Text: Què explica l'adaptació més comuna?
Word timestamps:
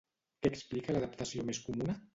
Què 0.45 0.51
explica 0.53 0.97
l'adaptació 0.97 1.49
més 1.53 1.65
comuna? 1.69 2.03